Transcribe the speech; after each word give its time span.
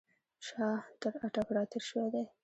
شاه 0.45 0.81
تر 1.01 1.13
اټک 1.25 1.47
را 1.55 1.63
تېر 1.71 1.83
شوی 1.89 2.09
دی. 2.13 2.25